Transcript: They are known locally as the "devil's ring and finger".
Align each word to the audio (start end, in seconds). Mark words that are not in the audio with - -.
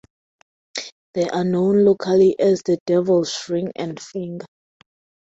They 1.13 1.29
are 1.29 1.43
known 1.43 1.85
locally 1.85 2.35
as 2.39 2.63
the 2.63 2.79
"devil's 2.87 3.47
ring 3.49 3.71
and 3.75 3.99
finger". 3.99 4.47